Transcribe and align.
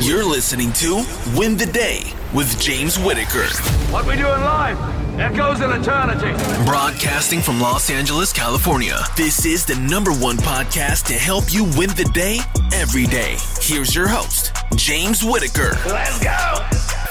You're 0.00 0.24
listening 0.24 0.72
to 0.74 1.04
Win 1.34 1.56
the 1.56 1.66
Day 1.66 2.02
with 2.34 2.60
James 2.60 2.98
Whittaker. 2.98 3.46
What 3.90 4.06
we 4.06 4.14
doing 4.14 4.24
live 4.24 4.78
echoes 5.18 5.60
in 5.62 5.70
eternity. 5.70 6.32
Broadcasting 6.66 7.40
from 7.40 7.60
Los 7.60 7.88
Angeles, 7.88 8.32
California. 8.32 8.98
This 9.16 9.46
is 9.46 9.64
the 9.64 9.76
number 9.76 10.12
one 10.12 10.36
podcast 10.36 11.06
to 11.06 11.14
help 11.14 11.44
you 11.52 11.64
win 11.76 11.90
the 11.90 12.08
day 12.12 12.38
every 12.74 13.06
day. 13.06 13.36
Here's 13.60 13.94
your 13.94 14.06
host, 14.06 14.54
James 14.76 15.24
Whittaker. 15.24 15.78
Let's 15.86 16.22
go. 16.22 17.05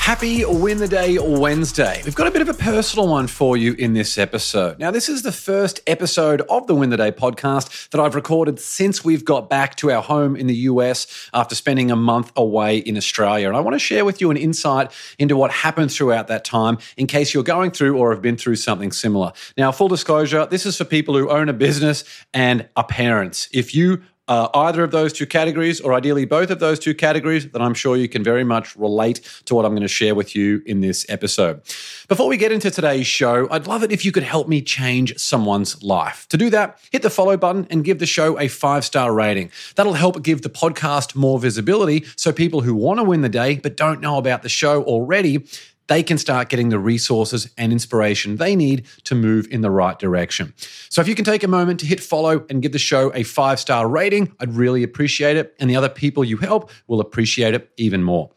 Happy 0.00 0.44
Win 0.44 0.78
the 0.78 0.88
Day 0.88 1.18
Wednesday. 1.20 2.00
We've 2.04 2.16
got 2.16 2.26
a 2.26 2.32
bit 2.32 2.42
of 2.42 2.48
a 2.48 2.54
personal 2.54 3.06
one 3.06 3.28
for 3.28 3.56
you 3.56 3.74
in 3.74 3.92
this 3.92 4.18
episode. 4.18 4.78
Now, 4.78 4.90
this 4.90 5.08
is 5.08 5.22
the 5.22 5.30
first 5.30 5.78
episode 5.86 6.40
of 6.48 6.66
the 6.66 6.74
Win 6.74 6.88
the 6.90 6.96
Day 6.96 7.12
podcast 7.12 7.90
that 7.90 8.00
I've 8.00 8.16
recorded 8.16 8.58
since 8.58 9.04
we've 9.04 9.24
got 9.24 9.48
back 9.48 9.76
to 9.76 9.92
our 9.92 10.02
home 10.02 10.34
in 10.34 10.48
the 10.48 10.54
US 10.54 11.28
after 11.32 11.54
spending 11.54 11.92
a 11.92 11.96
month 11.96 12.32
away 12.34 12.78
in 12.78 12.96
Australia. 12.96 13.46
And 13.46 13.56
I 13.56 13.60
want 13.60 13.74
to 13.74 13.78
share 13.78 14.04
with 14.04 14.20
you 14.20 14.32
an 14.32 14.36
insight 14.36 14.90
into 15.18 15.36
what 15.36 15.52
happened 15.52 15.92
throughout 15.92 16.26
that 16.26 16.44
time 16.44 16.78
in 16.96 17.06
case 17.06 17.32
you're 17.32 17.44
going 17.44 17.70
through 17.70 17.96
or 17.96 18.10
have 18.10 18.22
been 18.22 18.38
through 18.38 18.56
something 18.56 18.90
similar. 18.90 19.32
Now, 19.56 19.70
full 19.70 19.88
disclosure, 19.88 20.44
this 20.46 20.66
is 20.66 20.78
for 20.78 20.84
people 20.84 21.16
who 21.16 21.28
own 21.28 21.48
a 21.48 21.52
business 21.52 22.04
and 22.34 22.68
are 22.74 22.86
parents. 22.86 23.48
If 23.52 23.76
you 23.76 24.02
uh, 24.30 24.48
either 24.54 24.84
of 24.84 24.92
those 24.92 25.12
two 25.12 25.26
categories, 25.26 25.80
or 25.80 25.92
ideally 25.92 26.24
both 26.24 26.50
of 26.50 26.60
those 26.60 26.78
two 26.78 26.94
categories, 26.94 27.50
then 27.50 27.60
I'm 27.60 27.74
sure 27.74 27.96
you 27.96 28.08
can 28.08 28.22
very 28.22 28.44
much 28.44 28.76
relate 28.76 29.20
to 29.46 29.56
what 29.56 29.64
I'm 29.64 29.72
going 29.72 29.82
to 29.82 29.88
share 29.88 30.14
with 30.14 30.36
you 30.36 30.62
in 30.66 30.80
this 30.80 31.04
episode. 31.08 31.60
Before 32.06 32.28
we 32.28 32.36
get 32.36 32.52
into 32.52 32.70
today's 32.70 33.08
show, 33.08 33.48
I'd 33.50 33.66
love 33.66 33.82
it 33.82 33.90
if 33.90 34.04
you 34.04 34.12
could 34.12 34.22
help 34.22 34.46
me 34.46 34.62
change 34.62 35.18
someone's 35.18 35.82
life. 35.82 36.28
To 36.28 36.36
do 36.36 36.48
that, 36.50 36.78
hit 36.92 37.02
the 37.02 37.10
follow 37.10 37.36
button 37.36 37.66
and 37.70 37.84
give 37.84 37.98
the 37.98 38.06
show 38.06 38.38
a 38.38 38.46
five 38.46 38.84
star 38.84 39.12
rating. 39.12 39.50
That'll 39.74 39.94
help 39.94 40.22
give 40.22 40.42
the 40.42 40.48
podcast 40.48 41.16
more 41.16 41.40
visibility 41.40 42.04
so 42.14 42.32
people 42.32 42.60
who 42.60 42.76
want 42.76 43.00
to 43.00 43.04
win 43.04 43.22
the 43.22 43.28
day 43.28 43.56
but 43.56 43.76
don't 43.76 44.00
know 44.00 44.16
about 44.16 44.42
the 44.42 44.48
show 44.48 44.84
already 44.84 45.44
they 45.90 46.04
can 46.04 46.16
start 46.16 46.48
getting 46.48 46.68
the 46.68 46.78
resources 46.78 47.50
and 47.58 47.72
inspiration 47.72 48.36
they 48.36 48.54
need 48.54 48.86
to 49.02 49.16
move 49.16 49.48
in 49.50 49.60
the 49.60 49.70
right 49.72 49.98
direction. 49.98 50.54
So 50.88 51.00
if 51.00 51.08
you 51.08 51.16
can 51.16 51.24
take 51.24 51.42
a 51.42 51.48
moment 51.48 51.80
to 51.80 51.86
hit 51.86 51.98
follow 51.98 52.46
and 52.48 52.62
give 52.62 52.70
the 52.70 52.78
show 52.78 53.12
a 53.12 53.24
five 53.24 53.58
star 53.58 53.88
rating, 53.88 54.32
I'd 54.38 54.54
really 54.54 54.84
appreciate 54.84 55.36
it. 55.36 55.56
And 55.58 55.68
the 55.68 55.74
other 55.74 55.88
people 55.88 56.22
you 56.24 56.36
help 56.36 56.70
will 56.86 57.00
appreciate 57.00 57.54
it 57.54 57.72
even 57.76 58.04
more. 58.04 58.30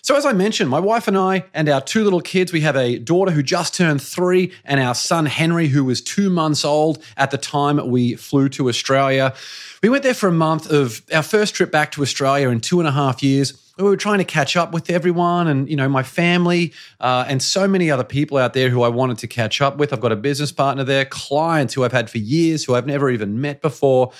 So, 0.00 0.16
as 0.16 0.26
I 0.26 0.32
mentioned, 0.32 0.68
my 0.68 0.80
wife 0.80 1.08
and 1.08 1.16
I 1.16 1.44
and 1.54 1.68
our 1.68 1.80
two 1.80 2.04
little 2.04 2.20
kids, 2.20 2.52
we 2.52 2.60
have 2.60 2.76
a 2.76 2.98
daughter 2.98 3.30
who 3.30 3.42
just 3.42 3.74
turned 3.74 4.02
three 4.02 4.52
and 4.64 4.78
our 4.80 4.94
son 4.94 5.24
Henry, 5.26 5.68
who 5.68 5.84
was 5.84 6.02
two 6.02 6.28
months 6.28 6.64
old 6.64 7.02
at 7.16 7.30
the 7.30 7.38
time 7.38 7.90
we 7.90 8.14
flew 8.14 8.48
to 8.50 8.68
Australia. 8.68 9.34
We 9.82 9.88
went 9.88 10.02
there 10.02 10.14
for 10.14 10.28
a 10.28 10.32
month 10.32 10.70
of 10.70 11.02
our 11.12 11.22
first 11.22 11.54
trip 11.54 11.70
back 11.70 11.92
to 11.92 12.02
Australia 12.02 12.48
in 12.50 12.60
two 12.60 12.80
and 12.80 12.88
a 12.88 12.92
half 12.92 13.22
years 13.22 13.63
we 13.78 13.84
were 13.84 13.96
trying 13.96 14.18
to 14.18 14.24
catch 14.24 14.56
up 14.56 14.72
with 14.72 14.88
everyone 14.88 15.48
and 15.48 15.68
you 15.68 15.76
know 15.76 15.88
my 15.88 16.02
family 16.02 16.72
uh, 17.00 17.24
and 17.28 17.42
so 17.42 17.66
many 17.66 17.90
other 17.90 18.04
people 18.04 18.38
out 18.38 18.52
there 18.52 18.70
who 18.70 18.82
i 18.82 18.88
wanted 18.88 19.18
to 19.18 19.26
catch 19.26 19.60
up 19.60 19.76
with. 19.76 19.92
I've 19.92 20.00
got 20.00 20.12
a 20.12 20.16
business 20.16 20.52
partner 20.52 20.84
there 20.84 21.04
clients 21.04 21.74
who 21.74 21.84
i've 21.84 21.92
had 21.92 22.08
for 22.10 22.18
years 22.18 22.64
who 22.64 22.74
i've 22.74 22.86
never 22.86 23.10
even 23.10 23.40
met 23.40 23.60
before. 23.60 24.12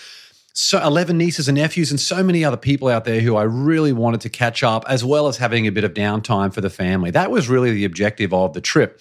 So 0.56 0.80
11 0.80 1.18
nieces 1.18 1.48
and 1.48 1.58
nephews 1.58 1.90
and 1.90 1.98
so 1.98 2.22
many 2.22 2.44
other 2.44 2.56
people 2.56 2.88
out 2.88 3.04
there 3.04 3.20
who 3.20 3.36
i 3.36 3.42
really 3.42 3.92
wanted 3.92 4.20
to 4.22 4.28
catch 4.28 4.62
up 4.62 4.84
as 4.88 5.04
well 5.04 5.28
as 5.28 5.36
having 5.36 5.66
a 5.66 5.72
bit 5.72 5.84
of 5.84 5.94
downtime 5.94 6.52
for 6.52 6.60
the 6.60 6.70
family. 6.70 7.10
That 7.10 7.30
was 7.30 7.48
really 7.48 7.72
the 7.72 7.84
objective 7.84 8.32
of 8.32 8.52
the 8.54 8.60
trip 8.60 9.00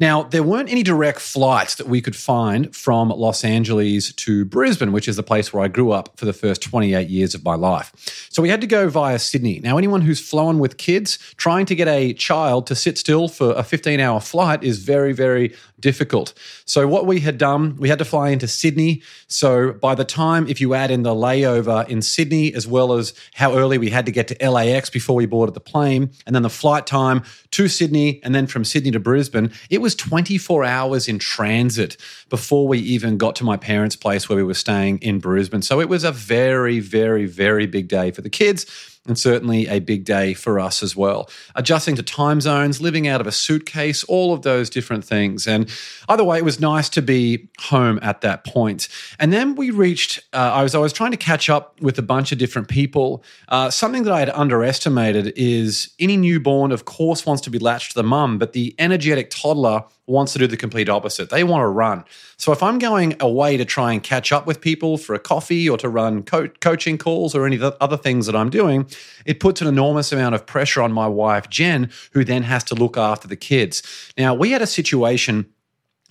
now, 0.00 0.22
there 0.22 0.42
weren't 0.42 0.70
any 0.70 0.82
direct 0.82 1.20
flights 1.20 1.74
that 1.74 1.86
we 1.86 2.00
could 2.00 2.16
find 2.16 2.74
from 2.74 3.10
Los 3.10 3.44
Angeles 3.44 4.12
to 4.14 4.46
Brisbane, 4.46 4.92
which 4.92 5.06
is 5.06 5.16
the 5.16 5.22
place 5.22 5.52
where 5.52 5.62
I 5.62 5.68
grew 5.68 5.92
up 5.92 6.16
for 6.16 6.24
the 6.24 6.32
first 6.32 6.62
28 6.62 7.08
years 7.08 7.34
of 7.34 7.44
my 7.44 7.54
life. 7.54 7.92
So 8.30 8.40
we 8.40 8.48
had 8.48 8.62
to 8.62 8.66
go 8.66 8.88
via 8.88 9.18
Sydney. 9.18 9.60
Now, 9.60 9.76
anyone 9.76 10.00
who's 10.00 10.20
flown 10.20 10.58
with 10.58 10.78
kids, 10.78 11.18
trying 11.36 11.66
to 11.66 11.74
get 11.74 11.86
a 11.86 12.14
child 12.14 12.66
to 12.68 12.74
sit 12.74 12.96
still 12.96 13.28
for 13.28 13.52
a 13.52 13.62
15 13.62 14.00
hour 14.00 14.20
flight 14.20 14.64
is 14.64 14.78
very, 14.78 15.12
very 15.12 15.54
difficult. 15.80 16.34
So, 16.64 16.86
what 16.86 17.06
we 17.06 17.20
had 17.20 17.38
done, 17.38 17.76
we 17.76 17.88
had 17.88 17.98
to 17.98 18.04
fly 18.04 18.30
into 18.30 18.46
Sydney. 18.46 19.02
So, 19.26 19.72
by 19.72 19.94
the 19.94 20.04
time, 20.04 20.46
if 20.46 20.60
you 20.60 20.74
add 20.74 20.90
in 20.90 21.02
the 21.02 21.14
layover 21.14 21.88
in 21.88 22.02
Sydney, 22.02 22.54
as 22.54 22.66
well 22.66 22.92
as 22.92 23.14
how 23.34 23.54
early 23.54 23.78
we 23.78 23.90
had 23.90 24.06
to 24.06 24.12
get 24.12 24.28
to 24.28 24.50
LAX 24.50 24.90
before 24.90 25.16
we 25.16 25.26
boarded 25.26 25.54
the 25.54 25.60
plane, 25.60 26.10
and 26.26 26.34
then 26.34 26.42
the 26.42 26.50
flight 26.50 26.86
time 26.86 27.22
to 27.52 27.68
Sydney, 27.68 28.20
and 28.22 28.34
then 28.34 28.46
from 28.46 28.64
Sydney 28.64 28.90
to 28.92 29.00
Brisbane, 29.00 29.50
it 29.68 29.80
was 29.80 29.89
24 29.94 30.64
hours 30.64 31.08
in 31.08 31.18
transit 31.18 31.96
before 32.28 32.66
we 32.68 32.78
even 32.78 33.18
got 33.18 33.36
to 33.36 33.44
my 33.44 33.56
parents' 33.56 33.96
place 33.96 34.28
where 34.28 34.36
we 34.36 34.42
were 34.42 34.54
staying 34.54 34.98
in 34.98 35.18
Brisbane. 35.18 35.62
So, 35.62 35.80
it 35.80 35.88
was 35.88 36.04
a 36.04 36.12
very, 36.12 36.80
very, 36.80 37.26
very 37.26 37.66
big 37.66 37.88
day 37.88 38.10
for 38.10 38.22
the 38.22 38.30
kids 38.30 38.66
and 39.10 39.18
certainly 39.18 39.66
a 39.66 39.80
big 39.80 40.04
day 40.04 40.32
for 40.32 40.60
us 40.60 40.82
as 40.82 40.94
well. 40.94 41.28
Adjusting 41.56 41.96
to 41.96 42.02
time 42.02 42.40
zones, 42.40 42.80
living 42.80 43.08
out 43.08 43.20
of 43.20 43.26
a 43.26 43.32
suitcase, 43.32 44.04
all 44.04 44.32
of 44.32 44.42
those 44.42 44.70
different 44.70 45.04
things. 45.04 45.48
And 45.48 45.68
either 46.08 46.22
way, 46.22 46.38
it 46.38 46.44
was 46.44 46.60
nice 46.60 46.88
to 46.90 47.02
be 47.02 47.48
home 47.58 47.98
at 48.02 48.20
that 48.20 48.44
point. 48.44 48.88
And 49.18 49.32
then 49.32 49.56
we 49.56 49.70
reached, 49.70 50.20
uh, 50.32 50.52
I, 50.54 50.62
was, 50.62 50.76
I 50.76 50.78
was 50.78 50.92
trying 50.92 51.10
to 51.10 51.16
catch 51.16 51.50
up 51.50 51.80
with 51.80 51.98
a 51.98 52.02
bunch 52.02 52.30
of 52.30 52.38
different 52.38 52.68
people. 52.68 53.24
Uh, 53.48 53.68
something 53.68 54.04
that 54.04 54.12
I 54.12 54.20
had 54.20 54.30
underestimated 54.30 55.32
is 55.36 55.92
any 55.98 56.16
newborn, 56.16 56.70
of 56.70 56.84
course, 56.84 57.26
wants 57.26 57.42
to 57.42 57.50
be 57.50 57.58
latched 57.58 57.90
to 57.90 57.94
the 57.96 58.04
mum, 58.04 58.38
but 58.38 58.52
the 58.52 58.76
energetic 58.78 59.30
toddler 59.30 59.82
wants 60.06 60.32
to 60.32 60.38
do 60.38 60.46
the 60.46 60.56
complete 60.56 60.88
opposite. 60.88 61.30
They 61.30 61.44
want 61.44 61.62
to 61.62 61.68
run. 61.68 62.04
So 62.36 62.52
if 62.52 62.62
I'm 62.62 62.78
going 62.78 63.16
away 63.20 63.56
to 63.56 63.64
try 63.64 63.92
and 63.92 64.02
catch 64.02 64.32
up 64.32 64.46
with 64.46 64.60
people 64.60 64.98
for 64.98 65.14
a 65.14 65.18
coffee 65.18 65.68
or 65.68 65.76
to 65.78 65.88
run 65.88 66.22
co- 66.24 66.48
coaching 66.60 66.98
calls 66.98 67.34
or 67.34 67.46
any 67.46 67.60
other 67.60 67.96
things 67.96 68.26
that 68.26 68.34
I'm 68.34 68.50
doing, 68.50 68.88
it 69.24 69.40
puts 69.40 69.60
an 69.60 69.66
enormous 69.66 70.12
amount 70.12 70.34
of 70.34 70.46
pressure 70.46 70.82
on 70.82 70.92
my 70.92 71.06
wife, 71.06 71.48
Jen, 71.48 71.90
who 72.12 72.24
then 72.24 72.42
has 72.44 72.64
to 72.64 72.74
look 72.74 72.96
after 72.96 73.28
the 73.28 73.36
kids. 73.36 73.82
Now, 74.16 74.34
we 74.34 74.50
had 74.50 74.62
a 74.62 74.66
situation 74.66 75.46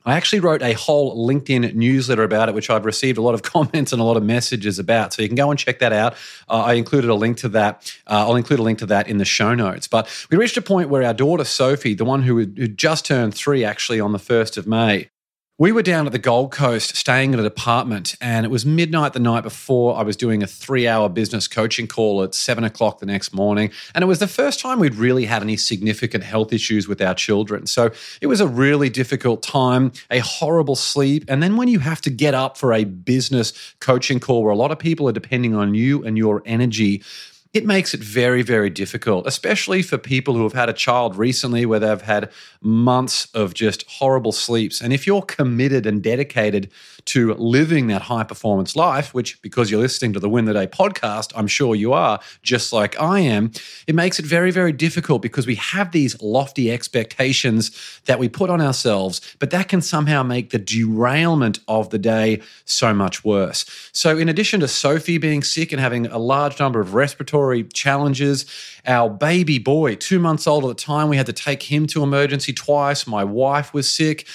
I 0.05 0.15
actually 0.15 0.39
wrote 0.39 0.61
a 0.61 0.73
whole 0.73 1.27
LinkedIn 1.27 1.75
newsletter 1.75 2.23
about 2.23 2.49
it, 2.49 2.55
which 2.55 2.69
I've 2.69 2.85
received 2.85 3.17
a 3.17 3.21
lot 3.21 3.33
of 3.33 3.41
comments 3.43 3.91
and 3.91 4.01
a 4.01 4.03
lot 4.03 4.17
of 4.17 4.23
messages 4.23 4.79
about. 4.79 5.13
So 5.13 5.21
you 5.21 5.27
can 5.27 5.35
go 5.35 5.51
and 5.51 5.59
check 5.59 5.79
that 5.79 5.93
out. 5.93 6.13
Uh, 6.47 6.63
I 6.63 6.73
included 6.73 7.09
a 7.09 7.15
link 7.15 7.37
to 7.37 7.49
that. 7.49 7.93
Uh, 8.07 8.25
I'll 8.27 8.35
include 8.35 8.59
a 8.59 8.63
link 8.63 8.79
to 8.79 8.85
that 8.87 9.07
in 9.07 9.17
the 9.17 9.25
show 9.25 9.53
notes. 9.53 9.87
But 9.87 10.09
we 10.31 10.37
reached 10.37 10.57
a 10.57 10.61
point 10.61 10.89
where 10.89 11.03
our 11.03 11.13
daughter 11.13 11.43
Sophie, 11.43 11.93
the 11.93 12.05
one 12.05 12.23
who 12.23 12.37
had 12.37 12.77
just 12.77 13.05
turned 13.05 13.35
three 13.35 13.63
actually 13.63 13.99
on 13.99 14.11
the 14.11 14.19
1st 14.19 14.57
of 14.57 14.67
May, 14.67 15.09
we 15.59 15.73
were 15.73 15.83
down 15.83 16.05
at 16.05 16.13
the 16.13 16.19
Gold 16.19 16.51
Coast 16.53 16.95
staying 16.95 17.33
in 17.33 17.39
an 17.39 17.45
apartment, 17.45 18.15
and 18.21 18.45
it 18.45 18.49
was 18.49 18.65
midnight 18.65 19.11
the 19.11 19.19
night 19.19 19.43
before. 19.43 19.97
I 19.97 20.03
was 20.03 20.15
doing 20.15 20.41
a 20.41 20.47
three 20.47 20.87
hour 20.87 21.09
business 21.09 21.49
coaching 21.49 21.85
call 21.85 22.23
at 22.23 22.33
seven 22.33 22.63
o'clock 22.63 22.99
the 22.99 23.05
next 23.05 23.33
morning. 23.33 23.69
And 23.93 24.01
it 24.01 24.05
was 24.05 24.19
the 24.19 24.27
first 24.27 24.61
time 24.61 24.79
we'd 24.79 24.95
really 24.95 25.25
had 25.25 25.41
any 25.41 25.57
significant 25.57 26.23
health 26.23 26.53
issues 26.53 26.87
with 26.87 27.01
our 27.01 27.13
children. 27.13 27.67
So 27.67 27.91
it 28.21 28.27
was 28.27 28.39
a 28.39 28.47
really 28.47 28.89
difficult 28.89 29.43
time, 29.43 29.91
a 30.09 30.19
horrible 30.19 30.77
sleep. 30.77 31.25
And 31.27 31.43
then 31.43 31.57
when 31.57 31.67
you 31.67 31.79
have 31.79 31.99
to 32.01 32.09
get 32.09 32.33
up 32.33 32.57
for 32.57 32.71
a 32.71 32.85
business 32.85 33.51
coaching 33.81 34.21
call 34.21 34.43
where 34.43 34.53
a 34.53 34.57
lot 34.57 34.71
of 34.71 34.79
people 34.79 35.09
are 35.09 35.13
depending 35.13 35.55
on 35.55 35.73
you 35.73 36.05
and 36.05 36.17
your 36.17 36.41
energy, 36.45 37.03
it 37.51 37.65
makes 37.65 37.95
it 37.95 37.99
very, 37.99 38.43
very 38.43 38.69
difficult, 38.69 39.25
especially 39.25 39.81
for 39.81 39.97
people 39.97 40.35
who 40.35 40.43
have 40.43 40.53
had 40.53 40.69
a 40.69 40.73
child 40.73 41.15
recently 41.15 41.65
where 41.65 41.79
they've 41.79 42.01
had 42.01 42.31
months 42.61 43.27
of 43.33 43.55
just 43.55 43.89
horrible 43.89 44.31
sleeps. 44.31 44.81
And 44.81 44.93
if 44.93 45.07
you're 45.07 45.23
committed 45.23 45.87
and 45.87 46.03
dedicated 46.03 46.69
to 47.05 47.33
living 47.33 47.87
that 47.87 48.03
high 48.03 48.23
performance 48.23 48.75
life, 48.75 49.15
which 49.15 49.41
because 49.41 49.71
you're 49.71 49.79
listening 49.79 50.13
to 50.13 50.19
the 50.19 50.29
Win 50.29 50.45
the 50.45 50.53
Day 50.53 50.67
podcast, 50.67 51.31
I'm 51.35 51.47
sure 51.47 51.73
you 51.73 51.91
are, 51.91 52.19
just 52.43 52.71
like 52.71 52.99
I 53.01 53.21
am, 53.21 53.51
it 53.87 53.95
makes 53.95 54.19
it 54.19 54.25
very, 54.25 54.51
very 54.51 54.71
difficult 54.71 55.23
because 55.23 55.47
we 55.47 55.55
have 55.55 55.91
these 55.91 56.21
lofty 56.21 56.71
expectations 56.71 57.71
that 58.05 58.19
we 58.19 58.29
put 58.29 58.51
on 58.51 58.61
ourselves, 58.61 59.21
but 59.39 59.49
that 59.49 59.69
can 59.69 59.81
somehow 59.81 60.21
make 60.21 60.51
the 60.51 60.59
derailment 60.59 61.59
of 61.67 61.89
the 61.89 61.97
day 61.97 62.41
so 62.65 62.93
much 62.93 63.25
worse. 63.25 63.65
So, 63.91 64.19
in 64.19 64.29
addition 64.29 64.59
to 64.59 64.67
Sophie 64.67 65.17
being 65.17 65.41
sick 65.41 65.71
and 65.71 65.81
having 65.81 66.05
a 66.05 66.19
large 66.19 66.59
number 66.59 66.79
of 66.79 66.93
respiratory 67.39 67.63
challenges, 67.73 68.45
our 68.85 69.09
baby 69.09 69.59
boy, 69.59 69.95
two 69.95 70.19
months 70.19 70.47
old 70.47 70.63
at 70.65 70.67
the 70.67 70.73
time, 70.73 71.09
we 71.09 71.17
had 71.17 71.25
to 71.25 71.33
take 71.33 71.63
him 71.63 71.87
to 71.87 72.03
emergency 72.03 72.53
twice. 72.53 73.07
My 73.07 73.23
wife 73.23 73.73
was 73.73 73.91
sick 73.91 74.27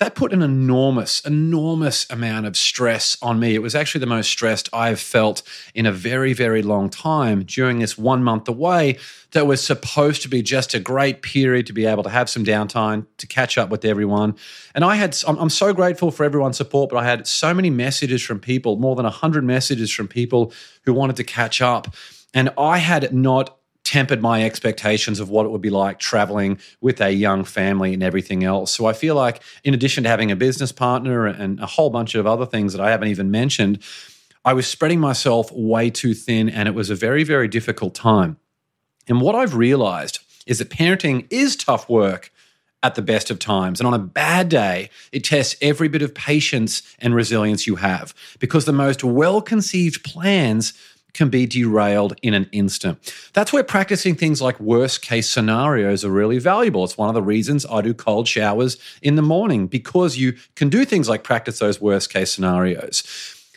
that 0.00 0.14
put 0.14 0.32
an 0.32 0.40
enormous, 0.40 1.20
enormous 1.20 2.08
amount 2.08 2.46
of 2.46 2.56
stress 2.56 3.18
on 3.20 3.38
me. 3.38 3.54
It 3.54 3.60
was 3.60 3.74
actually 3.74 3.98
the 3.98 4.06
most 4.06 4.30
stressed 4.30 4.70
I've 4.72 4.98
felt 4.98 5.42
in 5.74 5.84
a 5.84 5.92
very, 5.92 6.32
very 6.32 6.62
long 6.62 6.88
time 6.88 7.44
during 7.44 7.80
this 7.80 7.98
one 7.98 8.24
month 8.24 8.48
away 8.48 8.96
that 9.32 9.46
was 9.46 9.62
supposed 9.62 10.22
to 10.22 10.28
be 10.28 10.40
just 10.40 10.72
a 10.72 10.80
great 10.80 11.20
period 11.20 11.66
to 11.66 11.74
be 11.74 11.84
able 11.84 12.02
to 12.02 12.08
have 12.08 12.30
some 12.30 12.46
downtime, 12.46 13.04
to 13.18 13.26
catch 13.26 13.58
up 13.58 13.68
with 13.68 13.84
everyone. 13.84 14.36
And 14.74 14.86
I 14.86 14.96
had, 14.96 15.14
I'm, 15.26 15.50
so 15.50 15.74
grateful 15.74 16.10
for 16.10 16.24
everyone's 16.24 16.56
support, 16.56 16.88
but 16.88 16.96
I 16.96 17.04
had 17.04 17.26
so 17.26 17.52
many 17.52 17.68
messages 17.68 18.22
from 18.22 18.40
people, 18.40 18.76
more 18.76 18.96
than 18.96 19.04
100 19.04 19.44
messages 19.44 19.90
from 19.90 20.08
people 20.08 20.50
who 20.86 20.94
wanted 20.94 21.16
to 21.16 21.24
catch 21.24 21.60
up. 21.60 21.94
And 22.34 22.50
I 22.56 22.78
had 22.78 23.12
not 23.12 23.56
tempered 23.82 24.22
my 24.22 24.44
expectations 24.44 25.18
of 25.18 25.30
what 25.30 25.44
it 25.46 25.48
would 25.48 25.60
be 25.60 25.70
like 25.70 25.98
traveling 25.98 26.58
with 26.80 27.00
a 27.00 27.12
young 27.12 27.42
family 27.42 27.92
and 27.92 28.02
everything 28.02 28.44
else. 28.44 28.72
So 28.72 28.86
I 28.86 28.92
feel 28.92 29.16
like, 29.16 29.42
in 29.64 29.74
addition 29.74 30.04
to 30.04 30.08
having 30.08 30.30
a 30.30 30.36
business 30.36 30.70
partner 30.70 31.26
and 31.26 31.58
a 31.58 31.66
whole 31.66 31.90
bunch 31.90 32.14
of 32.14 32.26
other 32.26 32.46
things 32.46 32.72
that 32.72 32.80
I 32.80 32.90
haven't 32.90 33.08
even 33.08 33.30
mentioned, 33.32 33.82
I 34.44 34.52
was 34.52 34.66
spreading 34.66 35.00
myself 35.00 35.50
way 35.52 35.90
too 35.90 36.14
thin, 36.14 36.48
and 36.48 36.68
it 36.68 36.74
was 36.74 36.88
a 36.88 36.94
very, 36.94 37.24
very 37.24 37.48
difficult 37.48 37.94
time. 37.94 38.36
And 39.08 39.20
what 39.20 39.34
I've 39.34 39.54
realized 39.54 40.20
is 40.46 40.58
that 40.58 40.70
parenting 40.70 41.26
is 41.30 41.56
tough 41.56 41.88
work 41.88 42.32
at 42.82 42.94
the 42.94 43.02
best 43.02 43.30
of 43.30 43.38
times. 43.38 43.80
And 43.80 43.86
on 43.86 43.94
a 43.94 43.98
bad 43.98 44.48
day, 44.48 44.88
it 45.12 45.24
tests 45.24 45.56
every 45.60 45.88
bit 45.88 46.00
of 46.00 46.14
patience 46.14 46.82
and 46.98 47.14
resilience 47.14 47.66
you 47.66 47.76
have 47.76 48.14
because 48.38 48.64
the 48.64 48.72
most 48.72 49.04
well 49.04 49.42
conceived 49.42 50.02
plans 50.02 50.72
can 51.12 51.28
be 51.28 51.46
derailed 51.46 52.14
in 52.22 52.34
an 52.34 52.48
instant. 52.52 52.98
That's 53.32 53.52
where 53.52 53.64
practicing 53.64 54.14
things 54.14 54.40
like 54.40 54.58
worst 54.60 55.02
case 55.02 55.28
scenarios 55.28 56.04
are 56.04 56.10
really 56.10 56.38
valuable. 56.38 56.84
It's 56.84 56.98
one 56.98 57.08
of 57.08 57.14
the 57.14 57.22
reasons 57.22 57.66
I 57.66 57.80
do 57.80 57.94
cold 57.94 58.28
showers 58.28 58.76
in 59.02 59.16
the 59.16 59.22
morning 59.22 59.66
because 59.66 60.16
you 60.16 60.34
can 60.54 60.68
do 60.68 60.84
things 60.84 61.08
like 61.08 61.24
practice 61.24 61.58
those 61.58 61.80
worst 61.80 62.12
case 62.12 62.32
scenarios. 62.32 63.02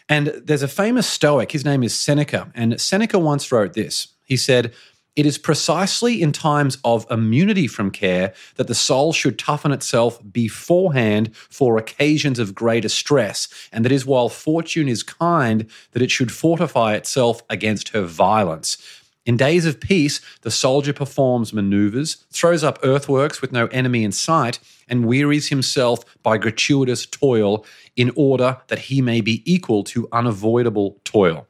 And 0.09 0.27
there's 0.27 0.63
a 0.63 0.67
famous 0.67 1.07
Stoic, 1.07 1.51
his 1.51 1.65
name 1.65 1.83
is 1.83 1.95
Seneca, 1.95 2.51
and 2.53 2.79
Seneca 2.79 3.17
once 3.17 3.51
wrote 3.51 3.73
this. 3.73 4.09
He 4.25 4.37
said, 4.37 4.73
it 5.15 5.25
is 5.25 5.37
precisely 5.37 6.21
in 6.21 6.31
times 6.31 6.77
of 6.83 7.05
immunity 7.09 7.67
from 7.67 7.91
care 7.91 8.33
that 8.55 8.67
the 8.67 8.75
soul 8.75 9.13
should 9.13 9.37
toughen 9.37 9.71
itself 9.71 10.19
beforehand 10.31 11.35
for 11.35 11.77
occasions 11.77 12.39
of 12.39 12.55
greater 12.55 12.89
stress, 12.89 13.47
and 13.71 13.85
that 13.85 13.91
is 13.91 14.05
while 14.05 14.29
fortune 14.29 14.87
is 14.87 15.03
kind 15.03 15.69
that 15.91 16.01
it 16.01 16.09
should 16.09 16.31
fortify 16.31 16.95
itself 16.95 17.43
against 17.49 17.89
her 17.89 18.01
violence. 18.01 18.77
In 19.25 19.37
days 19.37 19.65
of 19.65 19.79
peace, 19.79 20.19
the 20.41 20.51
soldier 20.51 20.91
performs 20.91 21.53
maneuvers, 21.53 22.15
throws 22.31 22.63
up 22.63 22.79
earthworks 22.83 23.39
with 23.39 23.53
no 23.53 23.67
enemy 23.67 24.03
in 24.03 24.11
sight, 24.11 24.59
and 24.89 25.05
wearies 25.05 25.47
himself 25.47 26.03
by 26.23 26.37
gratuitous 26.37 27.05
toil 27.05 27.65
in 27.95 28.11
order 28.15 28.57
that 28.67 28.79
he 28.79 29.01
may 29.01 29.21
be 29.21 29.41
equal 29.45 29.83
to 29.85 30.09
unavoidable 30.11 30.97
toil. 31.05 31.47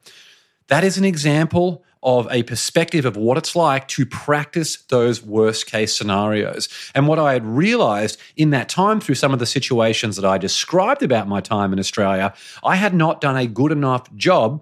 That 0.67 0.83
is 0.83 0.97
an 0.97 1.05
example 1.05 1.83
of 2.03 2.27
a 2.29 2.43
perspective 2.43 3.05
of 3.05 3.15
what 3.15 3.37
it's 3.37 3.55
like 3.55 3.87
to 3.87 4.05
practice 4.05 4.77
those 4.89 5.23
worst 5.23 5.65
case 5.65 5.95
scenarios. 5.95 6.69
And 6.93 7.07
what 7.07 7.19
I 7.19 7.33
had 7.33 7.45
realized 7.45 8.19
in 8.35 8.49
that 8.51 8.69
time 8.69 8.99
through 8.99 9.15
some 9.15 9.33
of 9.33 9.39
the 9.39 9.45
situations 9.45 10.15
that 10.17 10.25
I 10.25 10.37
described 10.37 11.01
about 11.01 11.27
my 11.27 11.41
time 11.41 11.73
in 11.73 11.79
Australia, 11.79 12.33
I 12.63 12.75
had 12.75 12.93
not 12.93 13.21
done 13.21 13.37
a 13.37 13.47
good 13.47 13.71
enough 13.71 14.13
job 14.15 14.61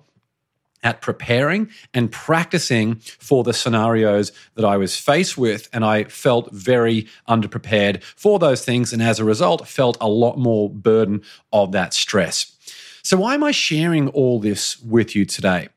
at 0.84 1.02
preparing 1.02 1.70
and 1.94 2.12
practicing 2.12 2.96
for 2.96 3.44
the 3.44 3.54
scenarios 3.54 4.32
that 4.56 4.66
I 4.66 4.78
was 4.78 4.98
faced 4.98 5.38
with. 5.38 5.70
And 5.74 5.86
I 5.86 6.06
felt 6.06 6.52
very 6.52 7.08
underprepared 7.28 8.04
for 8.04 8.40
those 8.40 8.66
things. 8.66 8.94
And 8.94 9.02
as 9.02 9.20
a 9.20 9.26
result, 9.26 9.68
felt 9.68 9.98
a 10.02 10.08
lot 10.08 10.38
more 10.38 10.70
burden 10.70 11.22
of 11.54 11.72
that 11.74 11.94
stress. 11.94 12.58
So, 13.04 13.18
why 13.18 13.34
am 13.34 13.44
I 13.44 13.52
sharing 13.52 14.10
all 14.10 14.40
this 14.40 14.80
with 14.82 15.16
you 15.16 15.26
today? 15.26 15.70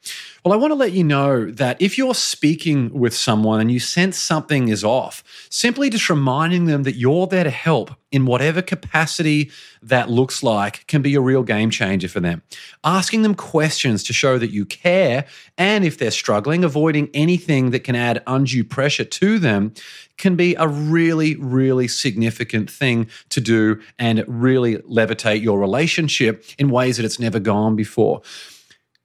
Well, 0.44 0.52
I 0.52 0.56
want 0.56 0.72
to 0.72 0.76
let 0.76 0.92
you 0.92 1.04
know 1.04 1.50
that 1.52 1.80
if 1.80 1.96
you're 1.96 2.14
speaking 2.14 2.92
with 2.92 3.14
someone 3.14 3.62
and 3.62 3.72
you 3.72 3.80
sense 3.80 4.18
something 4.18 4.68
is 4.68 4.84
off, 4.84 5.24
simply 5.48 5.88
just 5.88 6.10
reminding 6.10 6.66
them 6.66 6.82
that 6.82 6.96
you're 6.96 7.26
there 7.26 7.44
to 7.44 7.50
help 7.50 7.92
in 8.12 8.26
whatever 8.26 8.60
capacity 8.60 9.50
that 9.80 10.10
looks 10.10 10.42
like 10.42 10.86
can 10.86 11.00
be 11.00 11.14
a 11.14 11.20
real 11.22 11.44
game 11.44 11.70
changer 11.70 12.10
for 12.10 12.20
them. 12.20 12.42
Asking 12.84 13.22
them 13.22 13.34
questions 13.34 14.02
to 14.02 14.12
show 14.12 14.36
that 14.36 14.50
you 14.50 14.66
care, 14.66 15.24
and 15.56 15.82
if 15.82 15.96
they're 15.96 16.10
struggling, 16.10 16.62
avoiding 16.62 17.08
anything 17.14 17.70
that 17.70 17.80
can 17.80 17.96
add 17.96 18.22
undue 18.26 18.64
pressure 18.64 19.06
to 19.06 19.38
them 19.38 19.72
can 20.18 20.36
be 20.36 20.54
a 20.56 20.68
really, 20.68 21.36
really 21.36 21.88
significant 21.88 22.70
thing 22.70 23.08
to 23.30 23.40
do 23.40 23.80
and 23.98 24.22
really 24.28 24.76
levitate 24.76 25.40
your 25.40 25.58
relationship 25.58 26.44
in 26.58 26.68
ways 26.68 26.98
that 26.98 27.06
it's 27.06 27.18
never 27.18 27.40
gone 27.40 27.76
before 27.76 28.20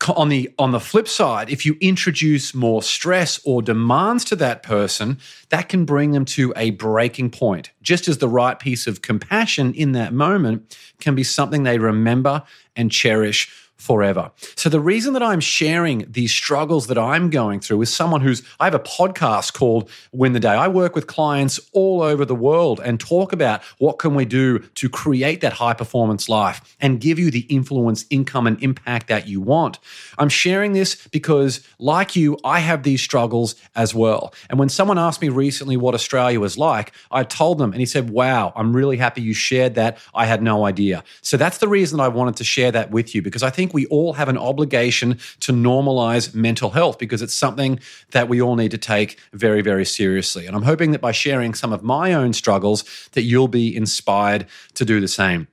on 0.07 0.29
the 0.29 0.49
on 0.57 0.71
the 0.71 0.79
flip 0.79 1.07
side 1.07 1.49
if 1.49 1.65
you 1.65 1.75
introduce 1.81 2.53
more 2.53 2.81
stress 2.81 3.39
or 3.43 3.61
demands 3.61 4.23
to 4.25 4.35
that 4.37 4.63
person 4.63 5.19
that 5.49 5.67
can 5.67 5.83
bring 5.83 6.11
them 6.11 6.23
to 6.23 6.53
a 6.55 6.71
breaking 6.71 7.29
point. 7.29 7.71
Just 7.81 8.07
as 8.07 8.19
the 8.19 8.29
right 8.29 8.57
piece 8.57 8.87
of 8.87 9.01
compassion 9.01 9.73
in 9.73 9.91
that 9.93 10.13
moment 10.13 10.77
can 10.99 11.15
be 11.15 11.23
something 11.23 11.63
they 11.63 11.79
remember 11.79 12.43
and 12.75 12.91
cherish 12.91 13.51
forever. 13.79 14.31
So, 14.55 14.69
the 14.69 14.79
reason 14.79 15.13
that 15.13 15.23
I'm 15.23 15.39
sharing 15.39 16.05
these 16.09 16.31
struggles 16.31 16.87
that 16.87 16.97
I'm 16.97 17.29
going 17.29 17.61
through 17.61 17.81
is 17.81 17.91
someone 17.91 18.21
who's, 18.21 18.43
I 18.59 18.65
have 18.65 18.75
a 18.75 18.79
podcast 18.79 19.53
called 19.53 19.89
Win 20.11 20.33
the 20.33 20.39
Day. 20.39 20.49
I 20.49 20.67
work 20.67 20.95
with 20.95 21.07
clients 21.07 21.59
all 21.73 22.01
over 22.01 22.25
the 22.25 22.35
world 22.35 22.81
and 22.83 22.99
talk 22.99 23.33
about 23.33 23.63
what 23.79 23.97
can 23.97 24.13
we 24.15 24.25
do 24.25 24.59
to 24.59 24.89
create 24.89 25.41
that 25.41 25.53
high 25.53 25.73
performance 25.73 26.27
life 26.27 26.75
and 26.81 26.99
give 26.99 27.17
you 27.17 27.31
the 27.31 27.41
influence, 27.49 28.05
income, 28.09 28.45
and 28.45 28.61
impact 28.61 29.07
that 29.07 29.27
you 29.27 29.39
want. 29.39 29.79
I'm 30.17 30.29
sharing 30.29 30.73
this 30.73 31.07
because, 31.07 31.65
like 31.79 32.15
you, 32.15 32.37
I 32.43 32.59
have 32.59 32.83
these 32.83 33.01
struggles 33.01 33.55
as 33.75 33.95
well. 33.95 34.33
And 34.49 34.59
when 34.59 34.69
someone 34.69 34.99
asked 34.99 35.21
me 35.21 35.29
recently 35.29 35.77
what 35.77 35.93
Australia 35.95 36.39
was 36.39 36.57
like, 36.57 36.91
I 37.11 37.23
told 37.23 37.57
them, 37.57 37.71
and 37.71 37.79
he 37.79 37.85
said, 37.85 38.09
Wow, 38.09 38.51
I'm 38.55 38.75
really 38.75 38.97
happy 38.97 39.21
you 39.21 39.33
shared 39.33 39.75
that. 39.75 39.97
I 40.13 40.25
had 40.25 40.43
no 40.43 40.65
idea. 40.65 41.03
So, 41.21 41.37
that's 41.37 41.59
the 41.59 41.69
reason 41.69 42.01
I 42.01 42.09
wanted 42.09 42.35
to 42.37 42.43
share 42.43 42.71
that 42.73 42.91
with 42.91 43.15
you 43.15 43.21
because 43.21 43.41
I 43.41 43.49
think 43.49 43.68
think 43.69 43.73
we 43.75 43.85
all 43.87 44.13
have 44.13 44.29
an 44.29 44.37
obligation 44.37 45.19
to 45.41 45.51
normalize 45.51 46.33
mental 46.33 46.71
health 46.71 46.97
because 46.97 47.21
it's 47.21 47.33
something 47.33 47.79
that 48.11 48.27
we 48.27 48.41
all 48.41 48.55
need 48.55 48.71
to 48.71 48.77
take 48.77 49.19
very, 49.33 49.61
very 49.61 49.85
seriously. 49.85 50.47
And 50.47 50.55
I'm 50.55 50.63
hoping 50.63 50.91
that 50.91 51.01
by 51.01 51.11
sharing 51.11 51.53
some 51.53 51.71
of 51.71 51.83
my 51.83 52.13
own 52.13 52.33
struggles, 52.33 52.83
that 53.11 53.23
you'll 53.23 53.47
be 53.47 53.75
inspired 53.75 54.47
to 54.73 54.85
do 54.85 54.99
the 54.99 55.07
same. 55.07 55.47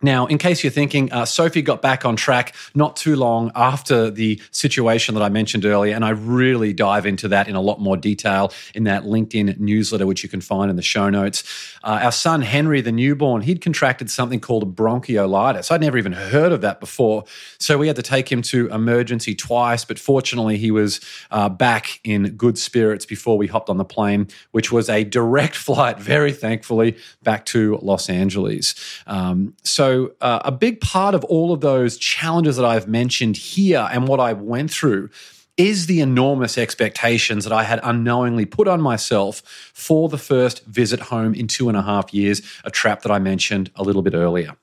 Now, 0.00 0.26
in 0.26 0.38
case 0.38 0.62
you're 0.62 0.70
thinking, 0.70 1.12
uh, 1.12 1.24
Sophie 1.24 1.62
got 1.62 1.82
back 1.82 2.04
on 2.04 2.14
track 2.14 2.54
not 2.72 2.94
too 2.94 3.16
long 3.16 3.50
after 3.56 4.10
the 4.10 4.40
situation 4.52 5.16
that 5.16 5.22
I 5.22 5.28
mentioned 5.28 5.64
earlier, 5.64 5.94
and 5.94 6.04
I 6.04 6.10
really 6.10 6.72
dive 6.72 7.04
into 7.04 7.26
that 7.28 7.48
in 7.48 7.56
a 7.56 7.60
lot 7.60 7.80
more 7.80 7.96
detail 7.96 8.52
in 8.74 8.84
that 8.84 9.02
LinkedIn 9.02 9.58
newsletter, 9.58 10.06
which 10.06 10.22
you 10.22 10.28
can 10.28 10.40
find 10.40 10.70
in 10.70 10.76
the 10.76 10.82
show 10.82 11.10
notes. 11.10 11.42
Uh, 11.82 11.98
our 12.02 12.12
son 12.12 12.42
Henry, 12.42 12.80
the 12.80 12.92
newborn, 12.92 13.42
he'd 13.42 13.60
contracted 13.60 14.08
something 14.08 14.38
called 14.38 14.76
bronchiolitis. 14.76 15.72
I'd 15.72 15.80
never 15.80 15.98
even 15.98 16.12
heard 16.12 16.52
of 16.52 16.60
that 16.60 16.78
before, 16.78 17.24
so 17.58 17.76
we 17.76 17.88
had 17.88 17.96
to 17.96 18.02
take 18.02 18.30
him 18.30 18.40
to 18.42 18.68
emergency 18.68 19.34
twice. 19.34 19.84
But 19.84 19.98
fortunately, 19.98 20.58
he 20.58 20.70
was 20.70 21.00
uh, 21.32 21.48
back 21.48 21.98
in 22.04 22.36
good 22.36 22.56
spirits 22.56 23.04
before 23.04 23.36
we 23.36 23.48
hopped 23.48 23.68
on 23.68 23.78
the 23.78 23.84
plane, 23.84 24.28
which 24.52 24.70
was 24.70 24.88
a 24.88 25.02
direct 25.02 25.56
flight, 25.68 25.98
very 25.98 26.32
thankfully, 26.32 26.96
back 27.24 27.46
to 27.46 27.80
Los 27.82 28.08
Angeles. 28.08 28.76
Um, 29.08 29.54
so 29.64 29.87
so, 29.88 30.12
uh, 30.20 30.40
a 30.44 30.52
big 30.52 30.82
part 30.82 31.14
of 31.14 31.24
all 31.24 31.50
of 31.50 31.62
those 31.62 31.96
challenges 31.96 32.56
that 32.56 32.64
I've 32.66 32.86
mentioned 32.86 33.38
here 33.38 33.88
and 33.90 34.06
what 34.06 34.20
I 34.20 34.34
went 34.34 34.70
through 34.70 35.08
is 35.56 35.86
the 35.86 36.00
enormous 36.00 36.58
expectations 36.58 37.44
that 37.44 37.54
I 37.54 37.64
had 37.64 37.80
unknowingly 37.82 38.44
put 38.44 38.68
on 38.68 38.82
myself 38.82 39.42
for 39.72 40.10
the 40.10 40.18
first 40.18 40.64
visit 40.66 41.00
home 41.00 41.34
in 41.34 41.48
two 41.48 41.68
and 41.68 41.76
a 41.76 41.82
half 41.82 42.12
years, 42.12 42.42
a 42.64 42.70
trap 42.70 43.00
that 43.02 43.10
I 43.10 43.18
mentioned 43.18 43.70
a 43.76 43.82
little 43.82 44.02
bit 44.02 44.14
earlier. 44.14 44.56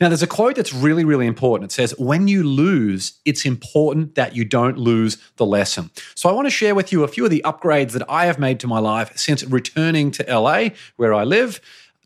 Now, 0.00 0.08
there's 0.08 0.22
a 0.22 0.26
quote 0.26 0.56
that's 0.56 0.74
really, 0.74 1.04
really 1.04 1.26
important. 1.26 1.70
It 1.70 1.74
says, 1.74 1.94
When 1.96 2.26
you 2.26 2.42
lose, 2.42 3.20
it's 3.24 3.46
important 3.46 4.16
that 4.16 4.34
you 4.34 4.44
don't 4.44 4.78
lose 4.78 5.16
the 5.36 5.46
lesson. 5.46 5.90
So, 6.16 6.28
I 6.28 6.32
want 6.32 6.46
to 6.46 6.50
share 6.50 6.74
with 6.74 6.90
you 6.90 7.04
a 7.04 7.08
few 7.08 7.24
of 7.24 7.30
the 7.30 7.42
upgrades 7.44 7.92
that 7.92 8.02
I 8.10 8.26
have 8.26 8.38
made 8.40 8.58
to 8.60 8.66
my 8.66 8.80
life 8.80 9.16
since 9.16 9.44
returning 9.44 10.10
to 10.12 10.24
LA, 10.24 10.70
where 10.96 11.14
I 11.14 11.22
live 11.22 11.60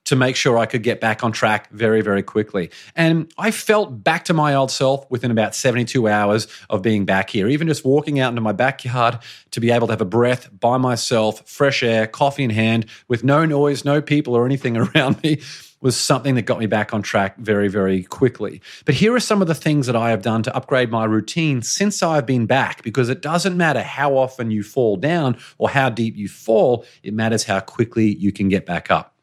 to 0.07 0.17
make 0.17 0.37
sure 0.37 0.57
I 0.57 0.67
could 0.67 0.83
get 0.83 1.01
back 1.01 1.23
on 1.23 1.33
track 1.33 1.69
very, 1.71 2.01
very 2.01 2.23
quickly. 2.23 2.71
And 2.95 3.31
I 3.39 3.51
felt 3.51 4.03
back 4.03 4.25
to 4.27 4.35
my 4.35 4.55
old 4.55 4.71
self 4.71 5.09
within 5.11 5.31
about 5.31 5.55
72 5.55 6.09
hours 6.09 6.49
of 6.71 6.81
being 6.81 7.05
back 7.05 7.31
here. 7.31 7.49
Even 7.49 7.69
just 7.69 7.85
walking 7.85 8.19
out 8.19 8.31
into 8.31 8.41
my 8.41 8.53
backyard 8.53 9.19
to 9.51 9.61
be 9.61 9.71
able 9.71 9.89
to 9.89 9.93
have 9.93 10.01
a 10.01 10.07
breath 10.07 10.49
by 10.59 10.79
myself, 10.79 11.47
fresh 11.49 11.83
air, 11.83 12.07
coffee 12.07 12.45
in 12.45 12.51
hand, 12.51 12.87
with 13.09 13.25
no 13.25 13.45
noise, 13.45 13.85
no 13.85 14.01
people 14.01 14.35
or 14.35 14.47
anything 14.47 14.77
around 14.97 15.23
me 15.23 15.41
was 15.81 15.97
something 15.97 16.37
that 16.37 16.43
got 16.43 16.59
me 16.59 16.67
back 16.67 16.95
on 16.95 17.03
track 17.03 17.37
very, 17.39 17.69
very 17.69 18.03
quickly. 18.03 18.63
But 18.85 18.95
here 18.95 19.15
are 19.15 19.21
some 19.21 19.43
of 19.43 19.49
the 19.49 19.55
things 19.55 19.87
that 19.87 19.97
I 19.97 20.11
have 20.11 20.23
done 20.23 20.43
to 20.45 20.57
upgrade 20.57 20.91
my 20.91 21.05
routine 21.05 21.63
since 21.63 22.03
I've 22.03 22.27
been 22.27 22.47
back, 22.47 22.83
because 22.83 23.09
it 23.09 23.23
doesn't 23.23 23.57
matter 23.57 23.83
how 23.83 24.17
often 24.17 24.51
you 24.51 24.63
fall 24.63 24.97
down 24.97 25.37
or 25.59 25.69
how 25.69 25.91
deep 25.91 26.17
you 26.17 26.29
fall, 26.29 26.85
it 27.03 27.13
matters 27.13 27.45
how 27.45 27.61
quickly 27.61 28.17
you 28.17 28.33
can 28.33 28.49
get 28.49 28.67
back 28.67 28.91
up 28.91 29.16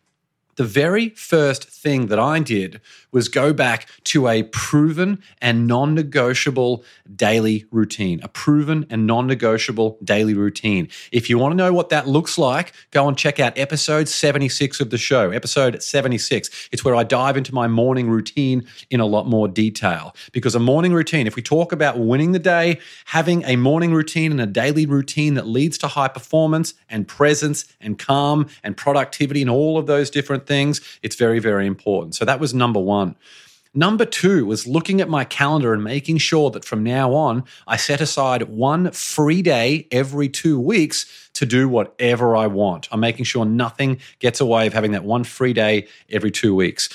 the 0.56 0.64
very 0.64 1.10
first 1.10 1.66
thing 1.66 2.08
that 2.08 2.20
I 2.20 2.40
did 2.40 2.82
was 3.12 3.28
go 3.28 3.54
back 3.54 3.88
to 4.06 4.28
a 4.28 4.44
proven 4.44 5.22
and 5.42 5.68
non 5.68 5.94
negotiable 5.94 6.84
daily 7.16 7.66
routine. 7.72 8.20
A 8.24 8.28
proven 8.28 8.86
and 8.90 9.08
non 9.08 9.28
negotiable 9.28 9.98
daily 10.04 10.34
routine. 10.34 10.90
If 11.12 11.30
you 11.30 11.38
want 11.38 11.54
to 11.54 11.56
know 11.56 11.74
what 11.74 11.90
that 11.90 12.08
looks 12.08 12.38
like, 12.38 12.74
go 12.92 13.08
and 13.08 13.18
check 13.18 13.40
out 13.40 13.58
episode 13.58 14.08
76 14.08 14.80
of 14.80 14.90
the 14.90 14.98
show. 14.98 15.32
Episode 15.32 15.82
76. 15.82 16.70
It's 16.72 16.84
where 16.84 16.96
I 16.96 17.04
dive 17.04 17.38
into 17.38 17.54
my 17.54 17.68
morning 17.68 18.10
routine 18.10 18.68
in 18.90 19.00
a 19.00 19.06
lot 19.06 19.28
more 19.28 19.48
detail. 19.48 20.16
Because 20.32 20.56
a 20.56 20.60
morning 20.60 20.94
routine, 20.94 21.28
if 21.28 21.36
we 21.36 21.42
talk 21.42 21.72
about 21.72 22.00
winning 22.00 22.32
the 22.32 22.40
day, 22.40 22.80
having 23.06 23.44
a 23.44 23.56
morning 23.56 23.94
routine 23.94 24.32
and 24.32 24.42
a 24.42 24.46
daily 24.46 24.86
routine 24.86 25.36
that 25.36 25.48
leads 25.48 25.78
to 25.80 25.88
high 25.88 26.08
performance 26.08 26.74
and 26.90 27.08
presence 27.08 27.66
and 27.80 28.00
calm 28.00 28.48
and 28.64 28.78
productivity 28.78 29.42
and 29.42 29.50
all 29.50 29.78
of 29.78 29.86
those 29.86 30.10
different 30.10 30.43
things, 30.46 30.82
it's 31.02 31.16
very, 31.16 31.40
very 31.40 31.68
important. 31.68 32.16
So 32.16 32.26
that 32.26 32.40
was 32.40 32.54
number 32.54 32.80
one. 32.80 33.16
Number 33.76 34.06
two 34.06 34.46
was 34.46 34.68
looking 34.68 35.02
at 35.02 35.10
my 35.10 35.26
calendar 35.26 35.74
and 35.74 35.84
making 35.84 36.20
sure 36.20 36.52
that 36.52 36.64
from 36.64 36.84
now 36.84 37.14
on, 37.16 37.44
I 37.66 37.76
set 37.76 38.02
aside 38.02 38.44
one 38.44 38.92
free 38.92 39.42
day 39.42 39.88
every 39.92 40.30
two 40.30 40.60
weeks 40.60 41.30
to 41.34 41.48
do 41.48 41.68
whatever 41.68 42.36
I 42.36 42.46
want. 42.46 42.88
I'm 42.92 43.00
making 43.00 43.26
sure 43.26 43.46
nothing 43.46 44.00
gets 44.20 44.40
away 44.40 44.68
of 44.68 44.74
having 44.74 44.92
that 44.92 45.04
one 45.04 45.24
free 45.24 45.54
day 45.54 45.88
every 46.12 46.30
two 46.30 46.54
weeks. 46.54 46.88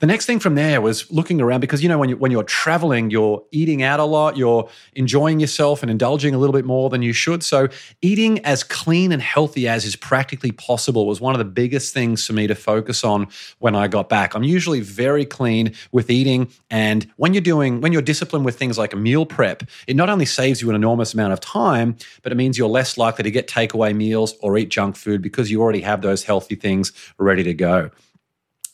The 0.00 0.06
next 0.06 0.24
thing 0.24 0.40
from 0.40 0.54
there 0.54 0.80
was 0.80 1.10
looking 1.12 1.42
around 1.42 1.60
because 1.60 1.82
you 1.82 1.88
know 1.88 1.98
when 1.98 2.08
you 2.08 2.16
when 2.16 2.30
you're 2.30 2.42
traveling, 2.42 3.10
you're 3.10 3.44
eating 3.50 3.82
out 3.82 4.00
a 4.00 4.04
lot, 4.04 4.34
you're 4.34 4.66
enjoying 4.94 5.40
yourself 5.40 5.82
and 5.82 5.90
indulging 5.90 6.34
a 6.34 6.38
little 6.38 6.54
bit 6.54 6.64
more 6.64 6.88
than 6.88 7.02
you 7.02 7.12
should. 7.12 7.42
So 7.42 7.68
eating 8.00 8.42
as 8.46 8.64
clean 8.64 9.12
and 9.12 9.20
healthy 9.20 9.68
as 9.68 9.84
is 9.84 9.96
practically 9.96 10.52
possible 10.52 11.06
was 11.06 11.20
one 11.20 11.34
of 11.34 11.38
the 11.38 11.44
biggest 11.44 11.92
things 11.92 12.26
for 12.26 12.32
me 12.32 12.46
to 12.46 12.54
focus 12.54 13.04
on 13.04 13.28
when 13.58 13.74
I 13.74 13.88
got 13.88 14.08
back. 14.08 14.34
I'm 14.34 14.42
usually 14.42 14.80
very 14.80 15.26
clean 15.26 15.74
with 15.92 16.08
eating 16.08 16.50
and 16.70 17.06
when 17.16 17.34
you're 17.34 17.42
doing 17.42 17.82
when 17.82 17.92
you're 17.92 18.00
disciplined 18.00 18.46
with 18.46 18.58
things 18.58 18.78
like 18.78 18.96
meal 18.96 19.26
prep, 19.26 19.64
it 19.86 19.96
not 19.96 20.08
only 20.08 20.24
saves 20.24 20.62
you 20.62 20.70
an 20.70 20.76
enormous 20.76 21.12
amount 21.12 21.34
of 21.34 21.40
time, 21.40 21.94
but 22.22 22.32
it 22.32 22.36
means 22.36 22.56
you're 22.56 22.70
less 22.70 22.96
likely 22.96 23.22
to 23.24 23.30
get 23.30 23.48
takeaway 23.48 23.94
meals 23.94 24.34
or 24.40 24.56
eat 24.56 24.70
junk 24.70 24.96
food 24.96 25.20
because 25.20 25.50
you 25.50 25.60
already 25.60 25.82
have 25.82 26.00
those 26.00 26.24
healthy 26.24 26.54
things 26.54 26.90
ready 27.18 27.42
to 27.42 27.52
go. 27.52 27.90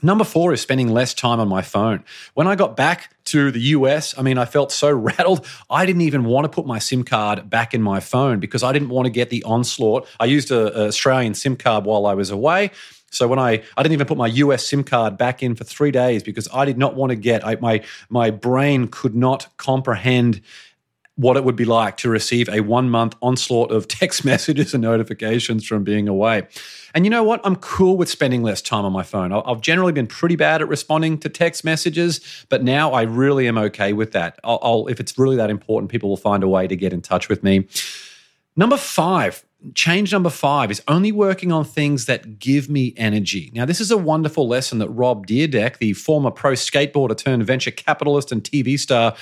Number 0.03 0.25
four 0.25 0.53
is 0.53 0.61
spending 0.61 0.89
less 0.89 1.15
time 1.15 1.41
on 1.41 1.49
my 1.49 1.63
phone. 1.63 2.05
When 2.35 2.47
I 2.47 2.55
got 2.55 2.77
back 2.77 3.15
to 3.27 3.51
the 3.51 3.61
US, 3.61 4.17
I 4.19 4.23
mean, 4.23 4.37
I 4.37 4.45
felt 4.45 4.71
so 4.71 4.93
rattled. 4.95 5.47
I 5.71 5.87
didn't 5.87 6.03
even 6.03 6.25
want 6.25 6.45
to 6.45 6.49
put 6.49 6.67
my 6.67 6.79
SIM 6.79 7.03
card 7.03 7.49
back 7.49 7.73
in 7.73 7.83
my 7.83 8.01
phone 8.01 8.39
because 8.39 8.63
I 8.63 8.73
didn't 8.73 8.91
want 8.91 9.07
to 9.07 9.11
get 9.11 9.31
the 9.31 9.43
onslaught. 9.45 10.07
I 10.21 10.27
used 10.27 10.51
an 10.51 10.69
Australian 10.69 11.35
SIM 11.35 11.57
card 11.57 11.85
while 11.85 12.07
I 12.07 12.15
was 12.15 12.31
away. 12.31 12.73
So 13.11 13.27
when 13.27 13.39
I 13.39 13.63
I 13.77 13.83
didn't 13.83 13.95
even 13.95 14.07
put 14.07 14.19
my 14.19 14.27
US 14.27 14.67
SIM 14.67 14.85
card 14.85 15.17
back 15.17 15.43
in 15.43 15.55
for 15.55 15.65
three 15.65 15.91
days 15.91 16.23
because 16.23 16.49
I 16.53 16.65
did 16.67 16.77
not 16.77 16.95
want 16.95 17.11
to 17.11 17.17
get 17.17 17.47
I, 17.47 17.57
my 17.57 17.83
my 18.11 18.31
brain 18.31 18.89
could 18.89 19.15
not 19.15 19.49
comprehend 19.57 20.43
what 21.17 21.37
it 21.37 21.45
would 21.45 21.57
be 21.57 21.65
like 21.65 21.97
to 21.97 22.11
receive 22.11 22.49
a 22.49 22.61
one 22.61 22.89
month 22.91 23.17
onslaught 23.23 23.71
of 23.73 23.89
text 23.89 24.25
messages 24.25 24.75
and 24.75 24.83
notifications 24.83 25.67
from 25.67 25.83
being 25.83 26.09
away. 26.09 26.47
And 26.95 27.05
you 27.05 27.11
know 27.11 27.25
what? 27.25 27.41
I'm 27.45 27.57
cool 27.57 27.97
with 27.97 28.09
spending 28.09 28.43
less 28.43 28.63
time 28.63 28.85
on 28.85 28.93
my 28.93 29.03
phone. 29.03 29.33
I've 29.33 29.61
generally 29.61 29.93
been 29.93 30.07
pretty 30.07 30.37
bad 30.37 30.63
at 30.63 30.69
responding 30.69 31.19
to 31.19 31.29
text 31.29 31.65
messages, 31.65 32.21
but 32.49 32.63
now 32.63 32.93
I 32.93 33.03
really 33.03 33.49
am 33.49 33.59
okay 33.59 33.93
with 33.93 34.13
that. 34.13 34.39
I'll, 34.45 34.59
I'll, 34.63 34.87
if 34.87 35.01
it's 35.01 35.19
really 35.19 35.37
that 35.37 35.51
important, 35.51 35.91
people 35.91 36.09
will 36.09 36.17
find 36.17 36.43
a 36.43 36.49
way 36.49 36.67
to 36.67 36.77
get 36.77 36.93
in 36.93 37.03
touch 37.03 37.29
with 37.29 37.43
me. 37.43 37.67
Number 38.57 38.79
five, 38.79 39.45
change 39.75 40.13
number 40.13 40.31
five 40.31 40.71
is 40.71 40.83
only 40.89 41.13
working 41.13 41.53
on 41.53 41.65
things 41.65 42.07
that 42.07 42.39
give 42.39 42.71
me 42.71 42.95
energy. 42.97 43.51
Now, 43.55 43.67
this 43.67 43.81
is 43.81 43.91
a 43.91 43.99
wonderful 43.99 44.49
lesson 44.49 44.79
that 44.79 44.89
Rob 44.89 45.27
Dyrdek, 45.27 45.79
the 45.79 45.93
former 45.93 46.31
pro 46.31 46.53
skateboarder 46.53 47.17
turned 47.17 47.45
venture 47.45 47.71
capitalist 47.71 48.33
and 48.33 48.43
TV 48.43 48.79
star, 48.79 49.15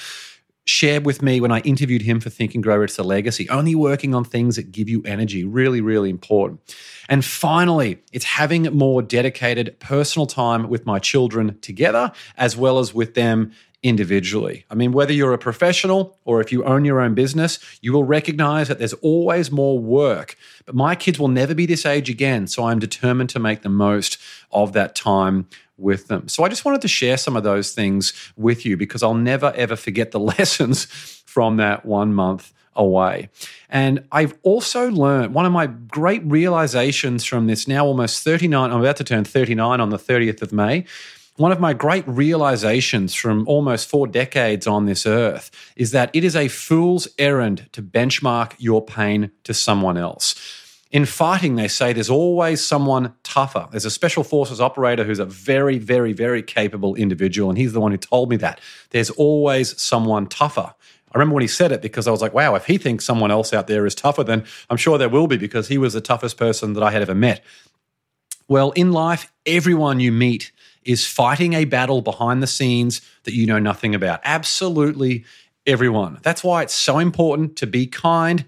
shared 0.66 1.04
with 1.04 1.22
me 1.22 1.40
when 1.40 1.52
I 1.52 1.60
interviewed 1.60 2.02
him 2.02 2.20
for 2.20 2.30
Think 2.30 2.54
and 2.54 2.62
Grow 2.62 2.76
Rich: 2.76 2.96
The 2.96 3.04
Legacy. 3.04 3.48
Only 3.48 3.74
working 3.74 4.14
on 4.14 4.24
things 4.24 4.56
that 4.56 4.72
give 4.72 4.88
you 4.88 5.02
energy, 5.04 5.44
really, 5.44 5.80
really 5.80 6.10
important. 6.10 6.60
And 7.08 7.24
finally, 7.24 7.98
it's 8.12 8.24
having 8.24 8.64
more 8.76 9.02
dedicated 9.02 9.78
personal 9.80 10.26
time 10.26 10.68
with 10.68 10.86
my 10.86 10.98
children 10.98 11.58
together, 11.60 12.12
as 12.36 12.56
well 12.56 12.78
as 12.78 12.94
with 12.94 13.14
them 13.14 13.52
individually. 13.84 14.64
I 14.70 14.74
mean, 14.74 14.92
whether 14.92 15.12
you're 15.12 15.34
a 15.34 15.38
professional 15.38 16.18
or 16.24 16.40
if 16.40 16.50
you 16.50 16.64
own 16.64 16.86
your 16.86 17.00
own 17.00 17.14
business, 17.14 17.58
you 17.82 17.92
will 17.92 18.02
recognize 18.02 18.68
that 18.68 18.78
there's 18.78 18.94
always 18.94 19.52
more 19.52 19.78
work. 19.78 20.36
But 20.64 20.74
my 20.74 20.94
kids 20.94 21.18
will 21.18 21.28
never 21.28 21.54
be 21.54 21.66
this 21.66 21.84
age 21.84 22.08
again. 22.08 22.46
So 22.46 22.64
I'm 22.64 22.78
determined 22.78 23.28
to 23.30 23.38
make 23.38 23.60
the 23.60 23.68
most 23.68 24.16
of 24.50 24.72
that 24.72 24.94
time 24.94 25.48
with 25.76 26.08
them. 26.08 26.28
So 26.28 26.44
I 26.44 26.48
just 26.48 26.64
wanted 26.64 26.80
to 26.82 26.88
share 26.88 27.16
some 27.16 27.36
of 27.36 27.42
those 27.42 27.72
things 27.72 28.12
with 28.36 28.64
you 28.64 28.76
because 28.76 29.02
I'll 29.02 29.14
never 29.14 29.52
ever 29.56 29.76
forget 29.76 30.10
the 30.10 30.20
lessons 30.38 30.86
from 31.26 31.56
that 31.56 31.84
one 31.84 32.14
month 32.14 32.52
away. 32.76 33.28
And 33.68 34.04
I've 34.12 34.36
also 34.42 34.90
learned 34.90 35.34
one 35.34 35.46
of 35.46 35.52
my 35.52 35.66
great 35.66 36.22
realizations 36.24 37.24
from 37.24 37.46
this 37.46 37.68
now 37.68 37.86
almost 37.86 38.22
39, 38.24 38.70
I'm 38.70 38.80
about 38.80 38.96
to 38.96 39.04
turn 39.04 39.24
39 39.24 39.80
on 39.80 39.90
the 39.90 39.98
30th 39.98 40.42
of 40.42 40.52
May. 40.52 40.84
One 41.36 41.50
of 41.50 41.58
my 41.58 41.72
great 41.72 42.06
realizations 42.06 43.12
from 43.12 43.48
almost 43.48 43.88
four 43.88 44.06
decades 44.06 44.68
on 44.68 44.86
this 44.86 45.04
earth 45.04 45.50
is 45.74 45.90
that 45.90 46.10
it 46.12 46.22
is 46.22 46.36
a 46.36 46.46
fool's 46.46 47.08
errand 47.18 47.68
to 47.72 47.82
benchmark 47.82 48.54
your 48.58 48.84
pain 48.84 49.32
to 49.42 49.52
someone 49.52 49.96
else. 49.96 50.36
In 50.94 51.06
fighting, 51.06 51.56
they 51.56 51.66
say 51.66 51.92
there's 51.92 52.08
always 52.08 52.64
someone 52.64 53.14
tougher. 53.24 53.66
There's 53.72 53.84
a 53.84 53.90
special 53.90 54.22
forces 54.22 54.60
operator 54.60 55.02
who's 55.02 55.18
a 55.18 55.24
very, 55.24 55.76
very, 55.76 56.12
very 56.12 56.40
capable 56.40 56.94
individual, 56.94 57.50
and 57.50 57.58
he's 57.58 57.72
the 57.72 57.80
one 57.80 57.90
who 57.90 57.98
told 57.98 58.30
me 58.30 58.36
that. 58.36 58.60
There's 58.90 59.10
always 59.10 59.82
someone 59.82 60.28
tougher. 60.28 60.72
I 61.12 61.18
remember 61.18 61.34
when 61.34 61.42
he 61.42 61.48
said 61.48 61.72
it 61.72 61.82
because 61.82 62.06
I 62.06 62.12
was 62.12 62.22
like, 62.22 62.32
wow, 62.32 62.54
if 62.54 62.66
he 62.66 62.78
thinks 62.78 63.04
someone 63.04 63.32
else 63.32 63.52
out 63.52 63.66
there 63.66 63.84
is 63.86 63.96
tougher, 63.96 64.22
then 64.22 64.44
I'm 64.70 64.76
sure 64.76 64.96
there 64.96 65.08
will 65.08 65.26
be 65.26 65.36
because 65.36 65.66
he 65.66 65.78
was 65.78 65.94
the 65.94 66.00
toughest 66.00 66.36
person 66.36 66.74
that 66.74 66.82
I 66.84 66.92
had 66.92 67.02
ever 67.02 67.14
met. 67.14 67.42
Well, 68.46 68.70
in 68.70 68.92
life, 68.92 69.32
everyone 69.46 69.98
you 69.98 70.12
meet 70.12 70.52
is 70.84 71.04
fighting 71.04 71.54
a 71.54 71.64
battle 71.64 72.02
behind 72.02 72.40
the 72.40 72.46
scenes 72.46 73.00
that 73.24 73.34
you 73.34 73.46
know 73.46 73.58
nothing 73.58 73.96
about. 73.96 74.20
Absolutely 74.22 75.24
everyone. 75.66 76.20
That's 76.22 76.44
why 76.44 76.62
it's 76.62 76.74
so 76.74 76.98
important 76.98 77.56
to 77.56 77.66
be 77.66 77.86
kind 77.86 78.44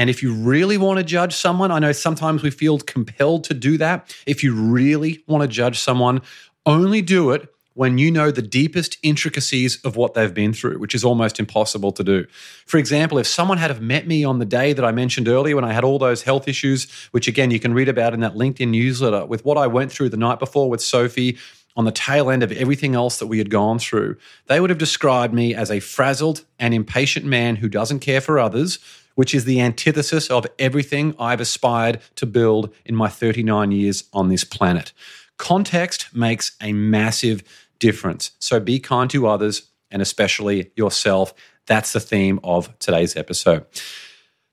and 0.00 0.08
if 0.08 0.22
you 0.22 0.32
really 0.32 0.78
want 0.78 0.96
to 0.96 1.04
judge 1.04 1.34
someone, 1.34 1.70
I 1.70 1.78
know 1.78 1.92
sometimes 1.92 2.42
we 2.42 2.50
feel 2.50 2.78
compelled 2.78 3.44
to 3.44 3.52
do 3.52 3.76
that. 3.76 4.16
If 4.26 4.42
you 4.42 4.54
really 4.54 5.22
want 5.26 5.42
to 5.42 5.46
judge 5.46 5.78
someone, 5.78 6.22
only 6.64 7.02
do 7.02 7.32
it 7.32 7.52
when 7.74 7.98
you 7.98 8.10
know 8.10 8.30
the 8.30 8.40
deepest 8.40 8.96
intricacies 9.02 9.78
of 9.82 9.96
what 9.96 10.14
they've 10.14 10.32
been 10.32 10.54
through, 10.54 10.78
which 10.78 10.94
is 10.94 11.04
almost 11.04 11.38
impossible 11.38 11.92
to 11.92 12.02
do. 12.02 12.26
For 12.64 12.78
example, 12.78 13.18
if 13.18 13.26
someone 13.26 13.58
had 13.58 13.70
have 13.70 13.82
met 13.82 14.06
me 14.06 14.24
on 14.24 14.38
the 14.38 14.46
day 14.46 14.72
that 14.72 14.86
I 14.86 14.90
mentioned 14.90 15.28
earlier 15.28 15.54
when 15.54 15.66
I 15.66 15.74
had 15.74 15.84
all 15.84 15.98
those 15.98 16.22
health 16.22 16.48
issues, 16.48 16.90
which 17.10 17.28
again 17.28 17.50
you 17.50 17.60
can 17.60 17.74
read 17.74 17.90
about 17.90 18.14
in 18.14 18.20
that 18.20 18.36
LinkedIn 18.36 18.68
newsletter, 18.68 19.26
with 19.26 19.44
what 19.44 19.58
I 19.58 19.66
went 19.66 19.92
through 19.92 20.08
the 20.08 20.16
night 20.16 20.38
before 20.38 20.70
with 20.70 20.80
Sophie, 20.80 21.36
on 21.76 21.84
the 21.84 21.92
tail 21.92 22.30
end 22.30 22.42
of 22.42 22.52
everything 22.52 22.94
else 22.94 23.18
that 23.18 23.26
we 23.26 23.38
had 23.38 23.50
gone 23.50 23.78
through, 23.78 24.16
they 24.46 24.60
would 24.60 24.70
have 24.70 24.78
described 24.78 25.32
me 25.32 25.54
as 25.54 25.70
a 25.70 25.78
frazzled 25.78 26.44
and 26.58 26.74
impatient 26.74 27.26
man 27.26 27.56
who 27.56 27.68
doesn't 27.68 28.00
care 28.00 28.20
for 28.20 28.38
others, 28.38 28.78
which 29.20 29.34
is 29.34 29.44
the 29.44 29.60
antithesis 29.60 30.30
of 30.30 30.46
everything 30.58 31.14
I've 31.18 31.42
aspired 31.42 32.00
to 32.14 32.24
build 32.24 32.74
in 32.86 32.96
my 32.96 33.08
39 33.08 33.70
years 33.70 34.04
on 34.14 34.30
this 34.30 34.44
planet. 34.44 34.94
Context 35.36 36.06
makes 36.16 36.56
a 36.58 36.72
massive 36.72 37.42
difference. 37.78 38.30
So 38.38 38.58
be 38.58 38.78
kind 38.78 39.10
to 39.10 39.26
others 39.26 39.68
and 39.90 40.00
especially 40.00 40.70
yourself. 40.74 41.34
That's 41.66 41.92
the 41.92 42.00
theme 42.00 42.40
of 42.42 42.78
today's 42.78 43.14
episode. 43.14 43.66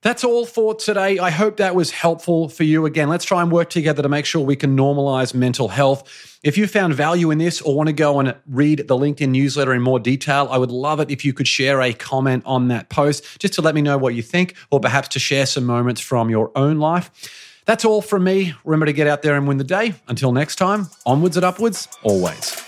That's 0.04 0.24
all 0.24 0.46
for 0.46 0.76
today. 0.76 1.18
I 1.18 1.32
hope 1.32 1.58
that 1.58 1.74
was 1.74 1.90
helpful 1.90 2.50
for 2.50 2.64
you. 2.64 2.86
Again, 2.86 3.10
let's 3.10 3.26
try 3.26 3.42
and 3.42 3.52
work 3.52 3.72
together 3.72 4.04
to 4.04 4.10
make 4.10 4.26
sure 4.26 4.46
we 4.46 4.56
can 4.56 4.78
normalize 4.78 5.34
mental 5.34 5.70
health. 5.70 6.38
If 6.44 6.56
you 6.56 6.68
found 6.68 6.94
value 6.94 7.32
in 7.32 7.40
this 7.40 7.62
or 7.62 7.76
want 7.76 7.88
to 7.88 7.94
go 7.94 8.20
and 8.20 8.36
read 8.46 8.88
the 8.88 8.96
LinkedIn 8.96 9.30
newsletter 9.30 9.74
in 9.74 9.82
more 9.82 10.00
detail, 10.00 10.48
I 10.52 10.60
would 10.60 10.70
love 10.70 11.00
it 11.00 11.10
if 11.10 11.26
you 11.26 11.34
could 11.34 11.48
share 11.48 11.82
a 11.82 11.94
comment 11.94 12.44
on 12.46 12.68
that 12.68 12.90
post 12.90 13.40
just 13.40 13.56
to 13.56 13.62
let 13.64 13.74
me 13.74 13.82
know 13.82 13.98
what 13.98 14.14
you 14.14 14.22
think 14.22 14.56
or 14.70 14.80
perhaps 14.80 15.08
to 15.10 15.20
share 15.20 15.48
some 15.48 15.66
moments 15.66 16.00
from 16.00 16.30
your 16.30 16.52
own 16.56 16.78
life. 16.78 17.10
That's 17.66 17.84
all 17.84 18.04
from 18.04 18.24
me. 18.24 18.54
Remember 18.64 18.86
to 18.86 18.94
get 18.94 19.08
out 19.08 19.24
there 19.24 19.36
and 19.36 19.48
win 19.48 19.58
the 19.58 19.64
day. 19.64 19.96
Until 20.08 20.32
next 20.32 20.58
time, 20.58 20.88
onwards 21.06 21.38
and 21.38 21.44
upwards, 21.44 21.88
always. 22.04 22.67